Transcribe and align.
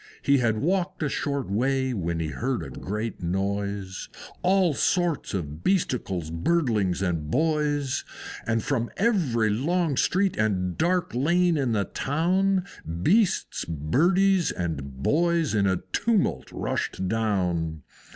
He 0.23 0.39
had 0.39 0.57
walked 0.57 1.03
a 1.03 1.09
short 1.09 1.47
way, 1.47 1.93
when 1.93 2.19
he 2.19 2.29
heard 2.29 2.63
a 2.63 2.71
great 2.71 3.21
noise, 3.21 4.09
Of 4.09 4.31
all 4.41 4.73
sorts 4.73 5.35
of 5.35 5.63
Beasticles, 5.63 6.31
Birdlings, 6.31 7.03
and 7.07 7.29
Boys; 7.29 8.03
And 8.47 8.63
from 8.63 8.89
every 8.97 9.51
long 9.51 9.95
street 9.97 10.35
and 10.37 10.75
dark 10.75 11.13
lane 11.13 11.55
in 11.55 11.73
the 11.73 11.85
town 11.85 12.63
Beasts, 13.03 13.63
Birdies, 13.63 14.49
and 14.51 15.03
Boys 15.03 15.53
in 15.53 15.67
a 15.67 15.83
tumult 15.93 16.51
rushed 16.51 17.07
down. 17.07 17.83